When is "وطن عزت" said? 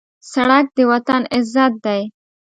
0.91-1.73